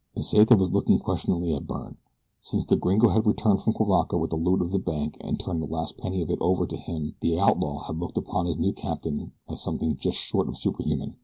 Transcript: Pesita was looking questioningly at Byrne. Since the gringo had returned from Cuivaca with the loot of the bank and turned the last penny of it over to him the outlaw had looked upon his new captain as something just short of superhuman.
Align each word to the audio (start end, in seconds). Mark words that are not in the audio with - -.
Pesita 0.15 0.55
was 0.57 0.71
looking 0.71 0.97
questioningly 0.97 1.53
at 1.53 1.67
Byrne. 1.67 1.97
Since 2.39 2.65
the 2.65 2.75
gringo 2.75 3.09
had 3.09 3.27
returned 3.27 3.61
from 3.61 3.73
Cuivaca 3.73 4.17
with 4.17 4.31
the 4.31 4.35
loot 4.35 4.59
of 4.63 4.71
the 4.71 4.79
bank 4.79 5.15
and 5.21 5.39
turned 5.39 5.61
the 5.61 5.67
last 5.67 5.95
penny 5.99 6.23
of 6.23 6.31
it 6.31 6.39
over 6.41 6.65
to 6.65 6.75
him 6.75 7.13
the 7.19 7.37
outlaw 7.39 7.83
had 7.83 7.99
looked 7.99 8.17
upon 8.17 8.47
his 8.47 8.57
new 8.57 8.73
captain 8.73 9.33
as 9.47 9.61
something 9.61 9.95
just 9.95 10.17
short 10.17 10.47
of 10.47 10.57
superhuman. 10.57 11.17